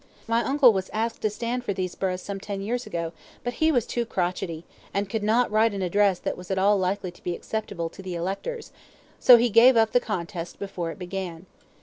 My 0.25 0.43
uncle 0.43 0.73
was 0.73 0.89
asked 0.93 1.21
to 1.21 1.29
stand 1.29 1.63
for 1.63 1.73
these 1.73 1.93
burghs 1.93 2.23
some 2.23 2.39
ten 2.39 2.61
years 2.63 2.87
ago, 2.87 3.13
but 3.43 3.53
he 3.61 3.71
was 3.71 3.85
too 3.85 4.03
crotchety, 4.03 4.65
and 4.95 5.07
could 5.07 5.21
not 5.21 5.51
write 5.51 5.75
an 5.75 5.83
address 5.83 6.17
that 6.17 6.35
was 6.35 6.49
at 6.49 6.57
all 6.57 6.79
likely 6.79 7.11
to 7.11 7.21
be 7.23 7.35
acceptable 7.35 7.87
to 7.89 8.01
the 8.01 8.15
electors, 8.15 8.71
so 9.19 9.37
he 9.37 9.51
gave 9.51 9.77
up 9.77 9.91
the 9.91 9.99
contest 9.99 10.57
before 10.57 10.89
it 10.89 10.97
began. 10.97 11.45